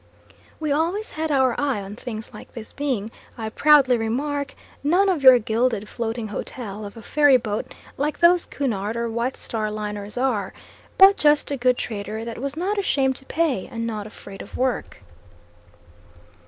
We 0.59 0.71
always 0.71 1.11
had 1.11 1.29
our 1.31 1.53
eye 1.61 1.79
on 1.79 1.95
things 1.95 2.33
like 2.33 2.53
this, 2.55 2.73
being, 2.73 3.11
I 3.37 3.49
proudly 3.49 3.99
remark, 3.99 4.55
none 4.83 5.07
of 5.09 5.21
your 5.21 5.37
gilded 5.37 5.87
floating 5.87 6.29
hotel 6.29 6.85
of 6.85 6.97
a 6.97 7.03
ferry 7.03 7.37
boat 7.37 7.75
like 7.97 8.17
those 8.17 8.47
Cunard 8.47 8.95
or 8.97 9.11
White 9.11 9.37
Star 9.37 9.69
liners 9.69 10.17
are, 10.17 10.53
but 10.97 11.17
just 11.17 11.51
a 11.51 11.55
good 11.55 11.77
trader 11.77 12.25
that 12.25 12.39
was 12.39 12.57
not 12.57 12.79
ashamed 12.79 13.15
to 13.17 13.25
pay, 13.25 13.67
and 13.67 13.85
not 13.85 14.07
afraid 14.07 14.41
of 14.41 14.57
work. 14.57 15.03